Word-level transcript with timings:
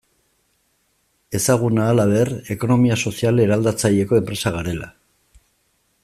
Ezaguna, 1.39 1.83
halaber, 1.91 2.31
ekonomia 2.57 2.97
sozial 3.09 3.43
eraldatzaileko 3.45 4.21
enpresa 4.23 4.57
garela. 4.61 4.89